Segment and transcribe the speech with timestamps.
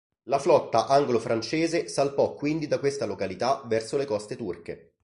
[0.23, 4.93] La flotta anglo-francese salpò quindi da questa località verso le coste turche.